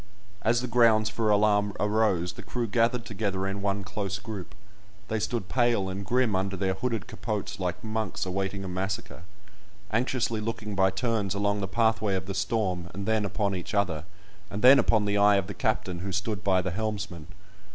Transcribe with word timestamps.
As 0.41 0.61
the 0.61 0.67
grounds 0.67 1.09
for 1.09 1.29
alarm 1.29 1.73
arose, 1.79 2.33
the 2.33 2.41
crew 2.41 2.65
gathered 2.65 3.05
together 3.05 3.45
in 3.45 3.61
one 3.61 3.83
close 3.83 4.17
group; 4.17 4.55
they 5.09 5.19
stood 5.19 5.47
pale 5.47 5.89
and 5.89 6.03
grim 6.03 6.35
under 6.35 6.57
their 6.57 6.73
hooded 6.73 7.05
capotes 7.05 7.59
like 7.59 7.83
monks 7.83 8.25
awaiting 8.25 8.63
a 8.63 8.67
massacre, 8.67 9.21
anxiously 9.91 10.41
looking 10.41 10.73
by 10.73 10.89
turns 10.89 11.35
along 11.35 11.61
the 11.61 11.67
pathway 11.67 12.15
of 12.15 12.25
the 12.25 12.33
storm 12.33 12.89
and 12.95 13.05
then 13.05 13.25
upon 13.25 13.53
each 13.53 13.75
other, 13.75 14.05
and 14.49 14.63
then 14.63 14.79
upon 14.79 15.05
the 15.05 15.19
eye 15.19 15.35
of 15.35 15.45
the 15.45 15.53
captain 15.53 15.99
who 15.99 16.11
stood 16.11 16.43
by 16.43 16.63
the 16.63 16.71
helmsman. 16.71 17.27